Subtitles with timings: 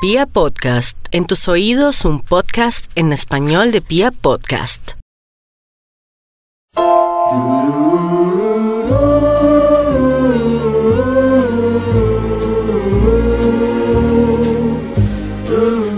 [0.00, 4.92] Pia Podcast, en tus oídos un podcast en español de Pia Podcast.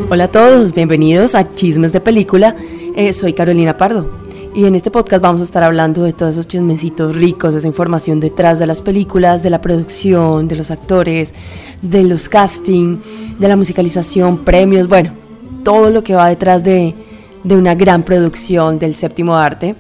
[0.08, 2.56] Hola a todos, bienvenidos a Chismes de Película.
[2.96, 4.19] Eh, soy Carolina Pardo
[4.54, 7.68] y en este podcast vamos a estar hablando de todos esos chismecitos ricos, de esa
[7.68, 11.34] información detrás de las películas, de la producción, de los actores,
[11.82, 12.98] de los casting,
[13.38, 15.12] de la musicalización, premios, bueno,
[15.62, 16.94] todo lo que va detrás de,
[17.44, 19.76] de una gran producción del séptimo arte.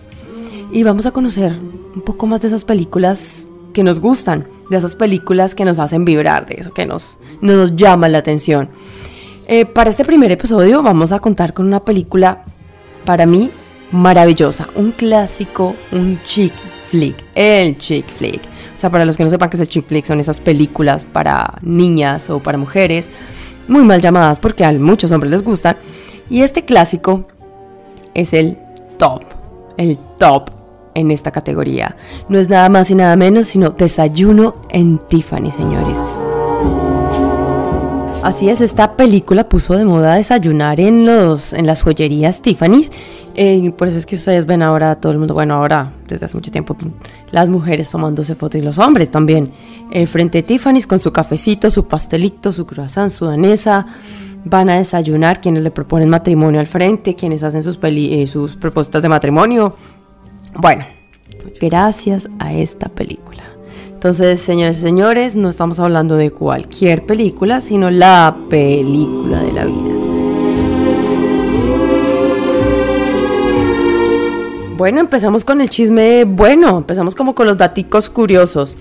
[0.72, 1.52] Y vamos a conocer
[1.94, 6.04] un poco más de esas películas que nos gustan, de esas películas que nos hacen
[6.04, 8.68] vibrar, de eso que nos, nos llama la atención.
[9.48, 12.44] Eh, para este primer episodio vamos a contar con una película,
[13.04, 13.50] para mí,
[13.92, 16.52] maravillosa, un clásico, un chick
[16.90, 18.42] flick, el chick flick.
[18.74, 21.04] O sea, para los que no sepan qué es el chick flick, son esas películas
[21.04, 23.10] para niñas o para mujeres,
[23.68, 25.76] muy mal llamadas porque a muchos hombres les gustan.
[26.28, 27.24] Y este clásico
[28.14, 28.58] es el
[28.98, 29.22] top,
[29.76, 30.50] el top
[30.94, 31.96] en esta categoría.
[32.28, 35.98] No es nada más y nada menos sino Desayuno en Tiffany, señores.
[38.22, 42.92] Así es, esta película puso de moda desayunar en, los, en las joyerías Tiffany's.
[43.34, 46.36] Eh, por eso es que ustedes ven ahora todo el mundo, bueno, ahora desde hace
[46.36, 46.76] mucho tiempo,
[47.30, 49.50] las mujeres tomándose fotos y los hombres también.
[49.90, 53.86] Eh, frente a Tiffany's con su cafecito, su pastelito, su croissant, su danesa.
[54.44, 59.00] Van a desayunar quienes le proponen matrimonio al frente, quienes hacen sus, eh, sus propuestas
[59.00, 59.74] de matrimonio.
[60.54, 60.84] Bueno,
[61.58, 63.29] gracias a esta película.
[64.00, 69.66] Entonces, señores y señores, no estamos hablando de cualquier película, sino la película de la
[69.66, 69.94] vida.
[74.78, 78.74] Bueno, empezamos con el chisme bueno, empezamos como con los daticos curiosos.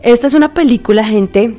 [0.00, 1.58] Esta es una película, gente,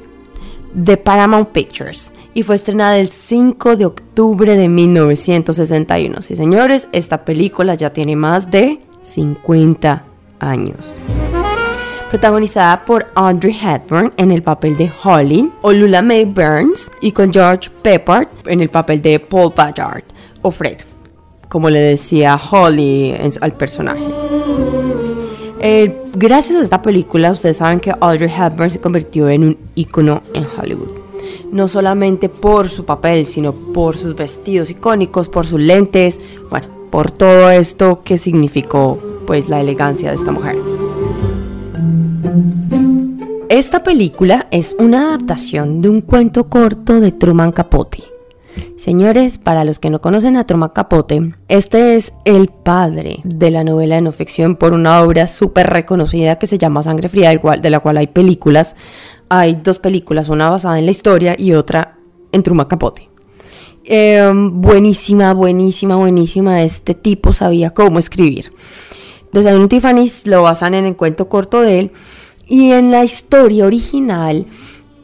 [0.74, 6.24] de Paramount Pictures y fue estrenada el 5 de octubre de 1961.
[6.24, 10.04] Sí, señores, esta película ya tiene más de 50
[10.40, 10.98] años
[12.14, 17.34] protagonizada por Audrey Hepburn en el papel de Holly, o Lula May Burns y con
[17.34, 20.04] George Peppard en el papel de Paul Ballard
[20.44, 20.78] o Fred,
[21.50, 24.04] como le decía Holly al personaje.
[25.60, 30.22] Eh, gracias a esta película, ustedes saben que Audrey Hepburn se convirtió en un ícono
[30.36, 30.92] en Hollywood.
[31.52, 37.10] No solamente por su papel, sino por sus vestidos icónicos, por sus lentes, bueno, por
[37.10, 40.73] todo esto que significó pues la elegancia de esta mujer.
[43.54, 48.04] Esta película es una adaptación de un cuento corto de Truman Capote.
[48.78, 53.64] Señores, para los que no conocen a Truman Capote, este es el padre de la
[53.64, 57.70] novela de no ficción por una obra súper reconocida que se llama Sangre Fría, de
[57.70, 58.76] la cual hay películas.
[59.30, 62.00] Hay dos películas, una basada en la historia y otra
[62.32, 63.08] en Truman Capote.
[63.84, 66.64] Em, buenísima, buenísima, buenísima.
[66.64, 68.52] Este tipo sabía cómo escribir.
[69.32, 71.92] Desde Tiffany's lo basan en el cuento corto de él
[72.48, 74.46] y en la historia original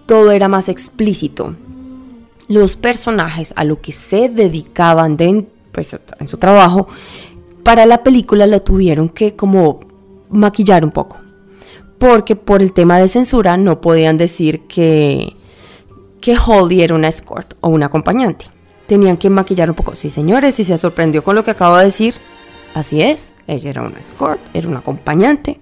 [0.06, 1.56] todo era más explícito.
[2.48, 5.18] Los personajes a lo que se dedicaban
[5.72, 6.88] pues, en su trabajo,
[7.64, 9.82] para la película lo tuvieron que como
[10.30, 11.18] maquillar un poco.
[11.98, 15.36] Porque por el tema de censura no podían decir que,
[16.22, 18.46] que Holly era una escort o una acompañante.
[18.88, 19.96] Tenían que maquillar un poco.
[19.96, 22.16] Sí, señores, si se sorprendió con lo que acabo de decir,
[22.74, 23.34] así es.
[23.48, 25.60] Ella era una escort, era una acompañante.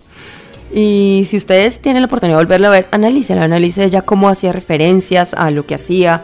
[0.74, 4.52] Y si ustedes tienen la oportunidad de volverlo a ver, analícela, analice ella cómo hacía
[4.52, 6.24] referencias a lo que hacía,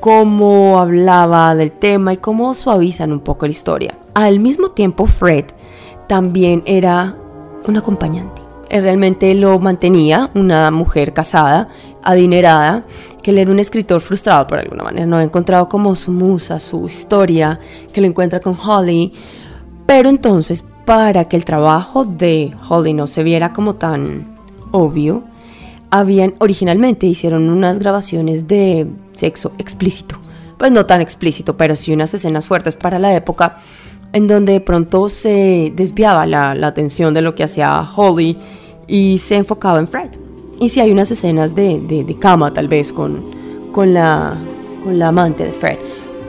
[0.00, 3.94] cómo hablaba del tema y cómo suavizan un poco la historia.
[4.14, 5.44] Al mismo tiempo, Fred
[6.08, 7.16] también era
[7.66, 8.42] un acompañante.
[8.68, 11.68] Él realmente lo mantenía, una mujer casada,
[12.02, 12.84] adinerada,
[13.22, 16.58] que él era un escritor frustrado por alguna manera, no había encontrado como su musa,
[16.58, 17.60] su historia,
[17.92, 19.12] que lo encuentra con Holly.
[19.94, 24.38] Pero entonces para que el trabajo de Holly no se viera como tan
[24.70, 25.22] obvio,
[25.90, 30.16] habían originalmente hicieron unas grabaciones de sexo explícito.
[30.56, 33.58] Pues no tan explícito, pero sí unas escenas fuertes para la época
[34.14, 38.38] en donde de pronto se desviaba la, atención de lo que hacía Holly
[38.88, 40.08] y se enfocaba en Fred.
[40.58, 43.22] Y sí hay unas escenas de, de, cama tal vez con,
[43.72, 44.38] con, la,
[44.84, 45.76] con la amante de Fred,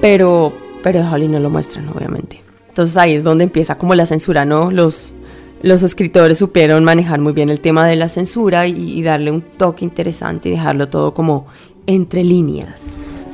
[0.02, 0.52] pero,
[0.84, 2.43] pero Holly no lo muestran obviamente.
[2.74, 4.72] Entonces ahí es donde empieza como la censura, ¿no?
[4.72, 5.14] Los,
[5.62, 9.86] los escritores supieron manejar muy bien el tema de la censura y, darle un toque
[9.86, 11.46] interesante y dejarlo todo como
[11.86, 13.28] entre líneas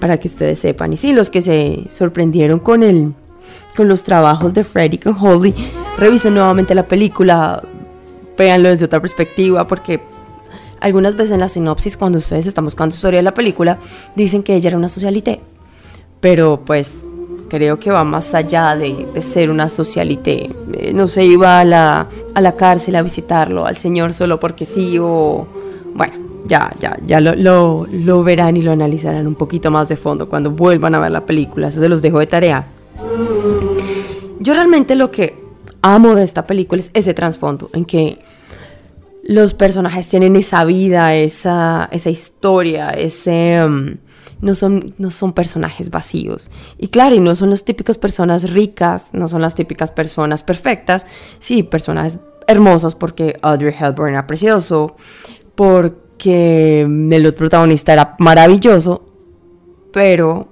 [0.00, 0.94] para que ustedes sepan.
[0.94, 3.12] Y sí, los que se sorprendieron con el
[3.76, 5.54] con los trabajos de Freddy con Holly,
[5.98, 7.62] revisen nuevamente la película,
[8.38, 10.00] véanlo desde otra perspectiva, porque
[10.80, 13.76] algunas veces en la sinopsis, cuando ustedes están buscando historia de la película,
[14.14, 15.42] dicen que ella era una socialité
[16.20, 17.14] pero pues
[17.48, 20.50] creo que va más allá de, ser una socialité.
[20.72, 24.64] Eh, no se iba a la, a la cárcel a visitarlo al señor solo porque
[24.64, 25.46] sí o...
[25.94, 26.14] Bueno,
[26.46, 30.50] ya, ya, ya lo, lo, verán y lo analizarán un poquito más de fondo cuando
[30.50, 31.68] vuelvan a ver la película.
[31.68, 32.66] Eso se los dejo de tarea.
[34.40, 35.42] Yo realmente lo que
[35.82, 38.18] amo de esta película es ese trasfondo, en que
[39.24, 43.64] los personajes tienen esa vida, esa, esa historia, ese...
[43.64, 43.96] Um,
[44.40, 46.50] no son, no son personajes vacíos.
[46.78, 51.06] Y claro, y no son las típicas personas ricas, no son las típicas personas perfectas,
[51.38, 54.96] sí, personajes hermosos porque Audrey Hepburn era precioso,
[55.54, 59.04] porque el otro protagonista era maravilloso,
[59.92, 60.48] pero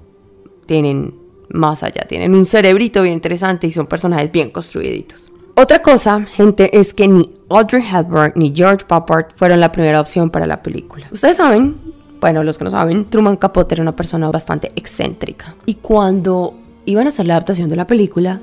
[0.67, 1.15] tienen
[1.51, 5.31] más allá, tienen un cerebrito bien interesante y son personajes bien construiditos.
[5.57, 10.31] Otra cosa, gente, es que ni Audrey Hepburn ni George Papard fueron la primera opción
[10.31, 11.07] para la película.
[11.13, 11.84] Ustedes saben
[12.25, 15.57] bueno, los que no saben, Truman Capote era una persona bastante excéntrica.
[15.67, 16.55] Y cuando
[16.87, 18.41] iban a hacer la adaptación de la película,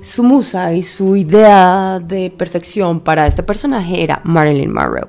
[0.00, 5.08] su musa y su idea de perfección para este personaje era Marilyn Monroe.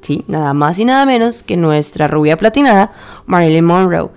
[0.00, 2.90] Sí, nada más y nada menos que nuestra rubia platinada,
[3.26, 4.10] Marilyn Monroe.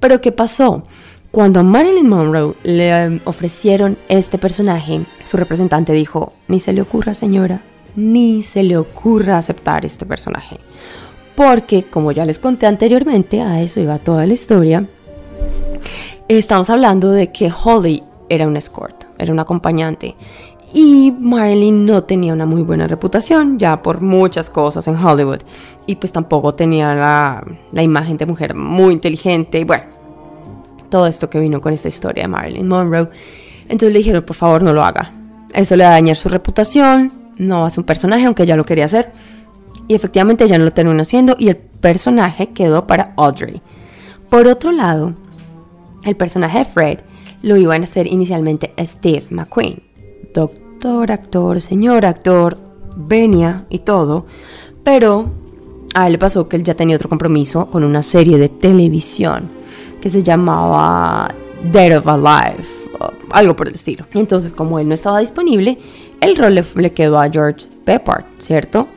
[0.00, 0.82] Pero ¿qué pasó?
[1.30, 7.12] Cuando a Marilyn Monroe le ofrecieron este personaje, su representante dijo, ni se le ocurra
[7.12, 7.60] señora,
[7.94, 10.60] ni se le ocurra aceptar este personaje
[11.36, 14.86] porque como ya les conté anteriormente, a eso iba toda la historia,
[16.28, 20.16] estamos hablando de que Holly era un escort, era un acompañante.
[20.74, 25.38] Y Marilyn no tenía una muy buena reputación, ya por muchas cosas en Hollywood.
[25.86, 29.60] Y pues tampoco tenía la, imagen de mujer muy inteligente.
[29.60, 29.84] Y bueno,
[30.90, 33.08] todo esto que vino con esta historia de Marilyn Monroe.
[33.68, 35.12] Entonces le dijeron, por favor, no lo haga.
[35.54, 37.12] Eso le va a dañar su reputación.
[37.36, 39.12] No ser un personaje, aunque ya lo quería hacer.
[39.88, 43.60] Y efectivamente ya no lo terminó haciendo y el personaje quedó para Audrey.
[44.28, 45.14] Por otro lado,
[46.04, 46.98] el personaje de Fred
[47.42, 49.82] lo iban a hacer inicialmente Steve McQueen.
[50.34, 52.58] Doctor, actor, señor actor,
[52.96, 54.26] venia y todo.
[54.82, 55.30] Pero
[55.94, 59.48] a él le pasó que él ya tenía otro compromiso con una serie de televisión
[60.00, 61.32] que se llamaba
[61.72, 62.64] Dead of Alive,
[63.30, 64.06] algo por el estilo.
[64.12, 65.78] Entonces, como él no estaba disponible,
[66.20, 68.88] el rol le, le quedó a George Peppard, ¿cierto?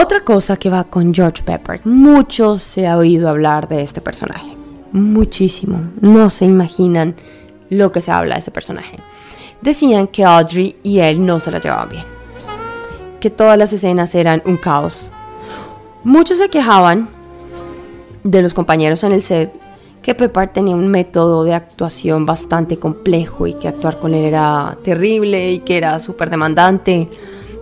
[0.00, 4.56] Otra cosa que va con George Pepper, mucho se ha oído hablar de este personaje,
[4.92, 7.16] muchísimo, no se imaginan
[7.68, 8.98] lo que se habla de este personaje.
[9.60, 12.04] Decían que Audrey y él no se la llevaban bien,
[13.18, 15.10] que todas las escenas eran un caos.
[16.04, 17.08] Muchos se quejaban
[18.22, 19.52] de los compañeros en el set
[20.00, 24.78] que Pepper tenía un método de actuación bastante complejo y que actuar con él era
[24.84, 27.08] terrible y que era súper demandante.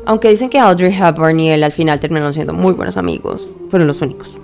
[0.07, 3.89] Aunque dicen que Audrey Hepburn y él al final terminaron siendo muy buenos amigos, fueron
[3.89, 4.39] los únicos.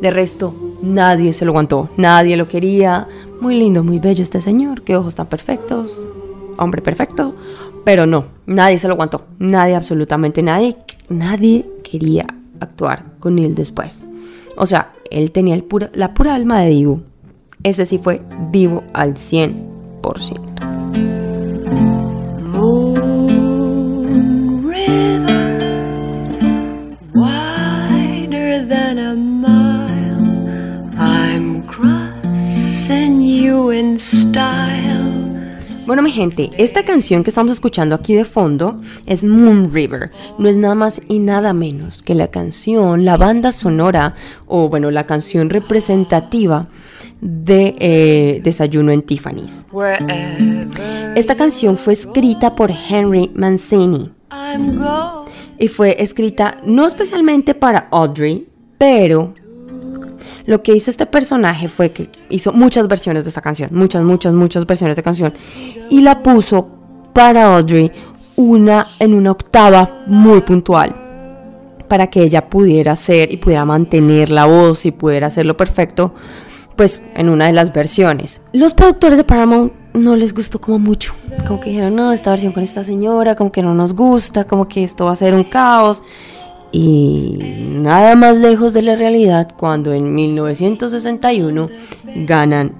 [0.00, 3.08] De resto, nadie se lo aguantó, nadie lo quería.
[3.40, 6.06] Muy lindo, muy bello este señor, qué ojos tan perfectos,
[6.58, 7.34] hombre perfecto.
[7.84, 10.76] Pero no, nadie se lo aguantó, nadie, absolutamente nadie,
[11.08, 12.26] nadie quería
[12.60, 14.04] actuar con él después.
[14.56, 15.64] O sea, él tenía el
[15.94, 17.00] la pura alma de Divo.
[17.62, 18.20] Ese sí fue
[18.50, 20.53] vivo al 100%.
[35.94, 40.10] Bueno, mi gente, esta canción que estamos escuchando aquí de fondo es Moon River.
[40.38, 44.16] No es nada más y nada menos que la canción, la banda sonora,
[44.48, 46.66] o bueno, la canción representativa
[47.20, 49.66] de eh, Desayuno en Tiffany's.
[51.14, 54.10] Esta canción fue escrita por Henry Mancini.
[55.60, 58.48] Y fue escrita no especialmente para Audrey,
[58.78, 59.32] pero
[60.46, 64.34] lo que hizo este personaje fue que hizo muchas versiones de esta canción, muchas, muchas,
[64.34, 65.32] muchas versiones de canción,
[65.90, 66.68] y la puso
[67.12, 67.90] para Audrey
[68.36, 71.04] una en una octava muy puntual
[71.88, 76.14] para que ella pudiera hacer y pudiera mantener la voz y pudiera hacerlo perfecto,
[76.76, 78.40] pues en una de las versiones.
[78.52, 81.14] Los productores de Paramount no les gustó como mucho,
[81.46, 84.66] como que dijeron, no, esta versión con esta señora, como que no nos gusta, como
[84.66, 86.02] que esto va a ser un caos.
[86.76, 87.38] Y
[87.70, 91.68] nada más lejos de la realidad cuando en 1961
[92.26, 92.74] ganan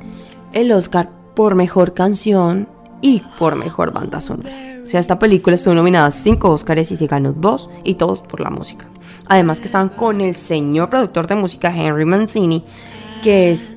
[0.53, 2.69] el Oscar por mejor canción
[3.01, 4.51] y por mejor banda sonora.
[4.85, 8.21] O sea, esta película estuvo nominada a 5 Oscars y se ganó 2 y todos
[8.21, 8.89] por la música.
[9.29, 12.65] Además que estaban con el señor productor de música Henry Mancini,
[13.23, 13.77] que es,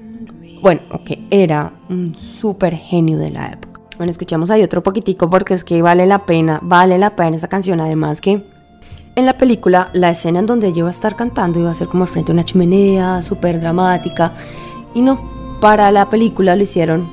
[0.63, 3.81] bueno, que era un súper genio de la época.
[3.97, 7.47] Bueno, escuchamos ahí otro poquitico porque es que vale la pena, vale la pena esa
[7.47, 7.79] canción.
[7.81, 8.56] Además que
[9.17, 11.87] en la película, la escena en donde yo iba a estar cantando iba a ser
[11.87, 14.31] como frente a una chimenea, súper dramática.
[14.93, 15.19] Y no,
[15.59, 17.09] para la película lo hicieron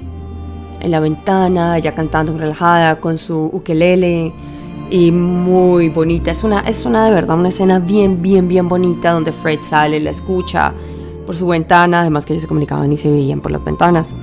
[0.81, 4.35] en la ventana, ella cantando relajada con su ukelele
[4.91, 6.31] y muy bonita.
[6.31, 9.99] Es una, es una de verdad una escena bien, bien, bien bonita donde Fred sale,
[9.99, 10.75] la escucha
[11.25, 14.15] por su ventana, además que ellos se comunicaban y se veían por las ventanas.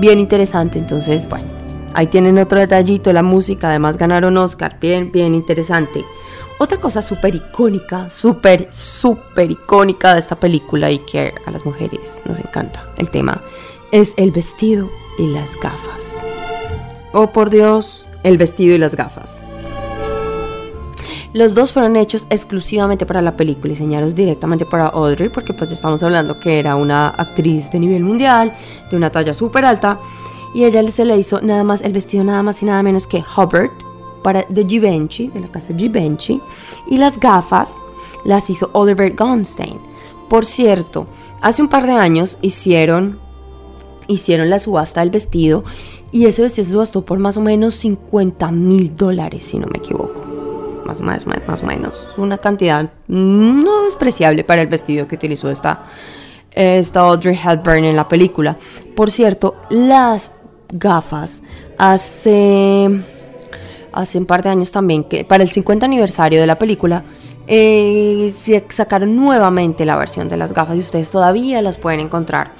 [0.00, 1.46] Bien interesante, entonces, bueno,
[1.94, 6.04] ahí tienen otro detallito, la música, además ganaron Oscar, bien, bien interesante.
[6.62, 12.22] Otra cosa súper icónica, súper, súper icónica de esta película y que a las mujeres
[12.24, 13.40] nos encanta el tema,
[13.90, 14.88] es el vestido
[15.18, 16.20] y las gafas.
[17.12, 19.42] Oh, por Dios, el vestido y las gafas.
[21.32, 25.68] Los dos fueron hechos exclusivamente para la película, y diseñados directamente para Audrey, porque pues
[25.68, 28.52] ya estamos hablando que era una actriz de nivel mundial,
[28.88, 29.98] de una talla súper alta,
[30.54, 33.08] y a ella se le hizo nada más el vestido nada más y nada menos
[33.08, 33.72] que Hubbard
[34.22, 36.40] para de Givenchy, de la casa Givenchy,
[36.88, 37.72] y las gafas
[38.24, 39.78] las hizo Oliver Gonstein.
[40.28, 41.06] Por cierto,
[41.40, 43.20] hace un par de años hicieron
[44.08, 45.64] hicieron la subasta del vestido
[46.10, 49.78] y ese vestido se subastó por más o menos 50 mil dólares, si no me
[49.78, 50.20] equivoco.
[50.84, 52.14] Más, más, más o menos.
[52.18, 55.86] Una cantidad no despreciable para el vestido que utilizó esta,
[56.50, 58.56] esta Audrey Hepburn en la película.
[58.94, 60.30] Por cierto, las
[60.70, 61.42] gafas
[61.78, 62.90] hace,
[63.92, 67.04] hace un par de años también, que para el 50 aniversario de la película,
[67.46, 72.52] eh, se sacaron nuevamente la versión de las gafas y ustedes todavía las pueden encontrar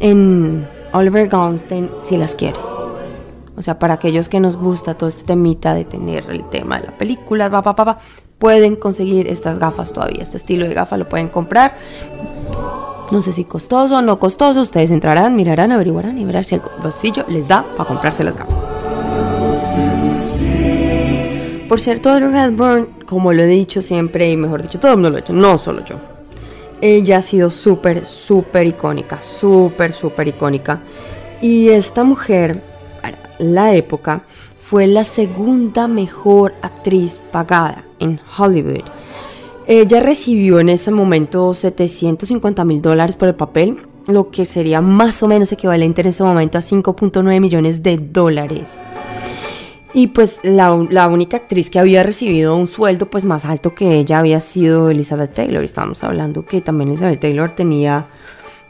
[0.00, 2.60] en Oliver Goldstein si las quieren.
[3.56, 6.86] O sea, para aquellos que nos gusta todo este temita de tener el tema de
[6.86, 7.98] la película, va, va,
[8.38, 10.22] pueden conseguir estas gafas todavía.
[10.22, 11.76] Este estilo de gafa lo pueden comprar.
[13.10, 14.60] No sé si costoso o no costoso.
[14.60, 18.64] Ustedes entrarán, mirarán, averiguarán y verán si el bolsillo les da para comprarse las gafas.
[21.68, 25.10] Por cierto, Audrey Hepburn, como lo he dicho siempre, y mejor dicho, todo el mundo
[25.10, 25.96] lo ha hecho, no solo yo.
[26.80, 30.80] Ella ha sido súper, súper icónica, súper, súper icónica.
[31.42, 32.62] Y esta mujer,
[33.38, 34.22] la época,
[34.58, 38.84] fue la segunda mejor actriz pagada en Hollywood.
[39.66, 45.22] Ella recibió en ese momento 750 mil dólares por el papel, lo que sería más
[45.22, 48.80] o menos equivalente en ese momento a 5.9 millones de dólares.
[49.94, 54.18] Y pues la, única actriz que había recibido un sueldo pues más alto que ella
[54.18, 55.64] había sido Elizabeth Taylor.
[55.64, 58.04] Estábamos hablando que también Elizabeth Taylor tenía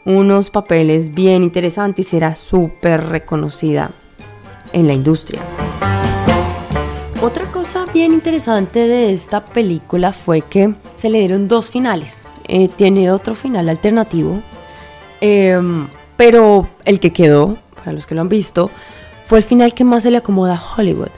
[0.05, 3.91] unos papeles bien interesantes y era súper reconocida
[4.73, 5.41] en la industria.
[7.21, 12.23] Otra cosa bien interesante de esta película fue que se le dieron dos finales.
[12.47, 14.41] Eh, tiene otro final alternativo,
[15.21, 18.71] em, pero el que quedó, para los que lo han visto,
[19.29, 21.11] fue el final que más se le acomoda a Hollywood.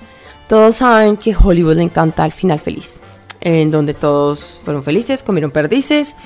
[0.48, 3.02] Todos saben que Hollywood le encanta el final feliz,
[3.40, 6.16] en donde todos fueron felices, comieron perdices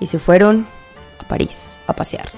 [0.00, 0.66] y se fueron
[1.20, 2.30] a París a pasear.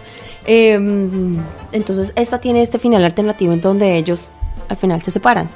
[0.45, 4.33] Em, entonces esta tiene este final alternativo en donde ellos
[4.69, 5.49] al final se separan,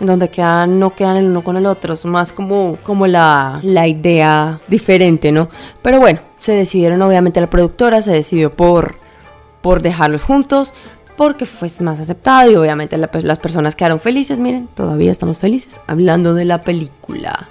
[0.00, 3.58] en donde quedan, no quedan el uno con el otro, es más como, como la,
[3.62, 5.48] la idea diferente, ¿no?
[5.80, 8.96] Pero bueno, se decidieron obviamente la productora, se decidió por,
[9.62, 10.74] por dejarlos juntos,
[11.18, 14.38] porque fue más aceptado y obviamente las personas quedaron felices.
[14.38, 17.48] Miren, todavía estamos felices hablando de la película.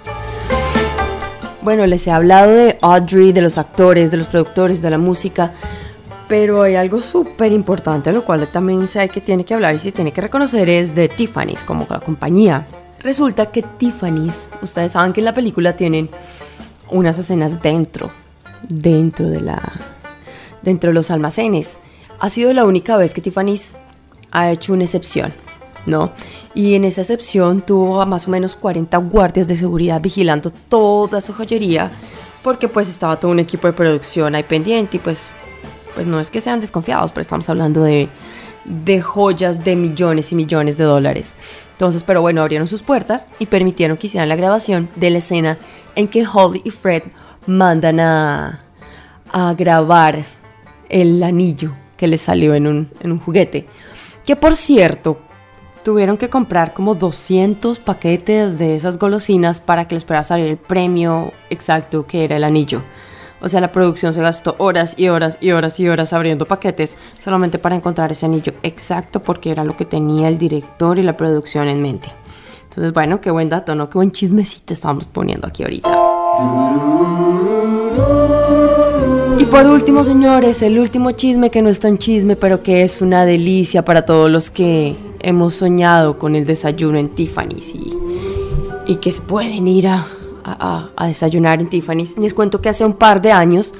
[1.60, 5.52] Bueno, les he hablado de Audrey, de los actores, de los productores, de la música,
[6.28, 9.92] pero hay algo súper importante, lo cual también sé que tiene que hablar y se
[9.92, 12.66] tiene que reconocer, es de Tiffany's como la compañía.
[13.00, 16.08] Resulta que Tiffany's, ustedes saben que en la película tienen
[16.90, 18.10] unas escenas dentro,
[18.66, 19.60] dentro de la,
[20.62, 21.76] dentro de los almacenes
[22.20, 23.76] ha sido la única vez que Tiffany's
[24.30, 25.32] ha hecho una excepción,
[25.86, 26.12] ¿no?
[26.54, 31.20] Y en esa excepción tuvo a más o menos 40 guardias de seguridad vigilando toda
[31.20, 31.90] su joyería,
[32.42, 35.34] porque pues estaba todo un equipo de producción ahí pendiente y pues,
[35.94, 38.08] pues no es que sean desconfiados, pero estamos hablando de,
[38.64, 41.34] de joyas de millones y millones de dólares.
[41.72, 45.58] Entonces, pero bueno, abrieron sus puertas y permitieron que hicieran la grabación de la escena
[45.94, 47.04] en que Holly y Fred
[47.46, 48.58] mandan a,
[49.32, 50.24] a grabar
[50.88, 53.66] el anillo que les salió en un, en un juguete.
[54.24, 55.18] Que por cierto,
[55.84, 60.56] tuvieron que comprar como 200 paquetes de esas golosinas para que les pudiera salir el
[60.56, 62.80] premio exacto que era el anillo.
[63.40, 66.96] O sea, la producción se gastó horas y horas y horas y horas abriendo paquetes
[67.20, 71.16] solamente para encontrar ese anillo exacto porque era lo que tenía el director y la
[71.16, 72.08] producción en mente.
[72.64, 73.88] Entonces, bueno, qué buen dato, ¿no?
[73.88, 75.88] Qué buen chismecito estamos poniendo aquí ahorita.
[79.40, 83.00] Y por último, señores, el último chisme que no es tan chisme, pero que es
[83.00, 87.72] una delicia para todos los que hemos soñado con el desayuno en Tiffany's
[88.86, 90.06] y, que pueden ir a,
[90.44, 92.16] a, desayunar en Tiffany's.
[92.18, 93.74] Les cuento que hace un par de años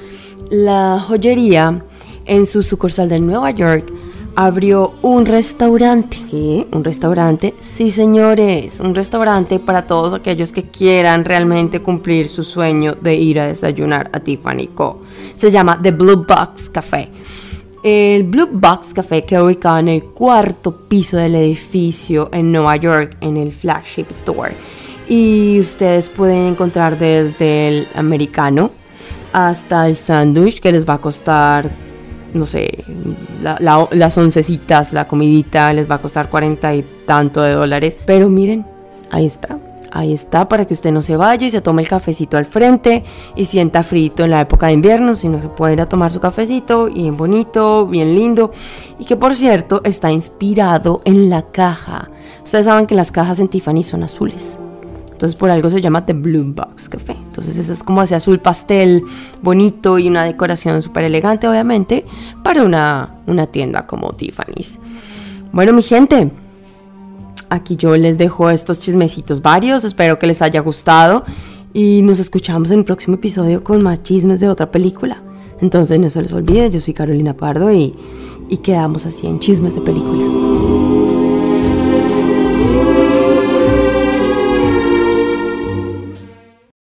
[0.49, 1.83] la joyería
[2.25, 3.91] en su sucursal de Nueva York
[4.39, 6.15] abrió un restaurante.
[6.31, 6.65] ¿Qué?
[6.71, 7.55] ¿Un restaurante?
[7.59, 13.41] Sí, señores, un restaurante para todos aquellos que quieran realmente cumplir su sueño de ir
[13.41, 15.01] a desayunar a Tiffany Co.
[15.35, 17.09] Se llama The Blue Box Café.
[17.83, 23.17] El Blue Box Café queda ubicado en el cuarto piso del edificio en Nueva York,
[23.19, 24.55] en el Flagship Store.
[25.09, 28.71] Y ustedes pueden encontrar desde el americano
[29.33, 31.88] hasta el sándwich que les va a costar,
[32.33, 32.83] no sé,
[33.41, 37.97] las oncecitas, la comidita les va a costar 40 y tanto de dólares.
[38.05, 38.65] Pero miren,
[39.11, 39.57] ahí está.
[39.91, 43.03] Ahí está para que usted no se vaya y se tome el cafecito al frente
[43.35, 46.19] y sienta frito en la época de invierno, sino se puede ir a tomar su
[46.19, 48.51] cafecito bien bonito, bien lindo
[48.99, 52.07] y que por cierto está inspirado en la caja.
[52.43, 54.59] Ustedes saben que las cajas en Tiffany son azules.
[55.19, 57.11] Entonces por algo se llama The Blue Box Café.
[57.11, 59.03] Entonces eso es como ese azul pastel
[59.41, 62.05] bonito y una decoración súper elegante obviamente
[62.41, 64.79] para una, una tienda como Tiffany's.
[65.51, 66.31] Bueno mi gente,
[67.49, 69.83] aquí yo les dejo estos chismecitos varios.
[69.83, 71.25] Espero que les haya gustado
[71.73, 75.21] y nos escuchamos en el próximo episodio con más chismes de otra película.
[75.59, 77.93] Entonces no se les olvide, yo soy Carolina Pardo y,
[78.47, 80.88] y quedamos así en chismes de película.